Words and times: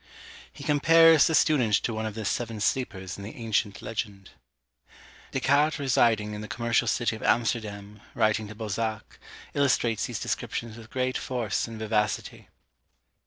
He 0.51 0.63
compares 0.63 1.27
the 1.27 1.35
student 1.35 1.75
to 1.83 1.93
one 1.93 2.07
of 2.07 2.15
the 2.15 2.25
seven 2.25 2.59
sleepers 2.59 3.17
in 3.19 3.23
the 3.23 3.35
ancient 3.35 3.83
legend. 3.83 4.31
Descartes 5.31 5.77
residing 5.77 6.33
in 6.33 6.41
the 6.41 6.47
commercial 6.47 6.87
city 6.87 7.15
of 7.15 7.21
Amsterdam, 7.21 8.01
writing 8.15 8.47
to 8.47 8.55
Balzac, 8.55 9.19
illustrates 9.53 10.07
these 10.07 10.19
descriptions 10.19 10.75
with 10.75 10.89
great 10.89 11.19
force 11.19 11.67
and 11.67 11.77
vivacity. 11.77 12.47